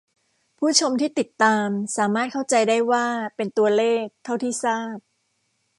[0.57, 1.67] ผู้ชมที่ติดตาม
[1.97, 3.05] สามารถเข้าใจได้ว่า
[3.35, 4.97] เป็นตัวเลขเท่าที่ทราบ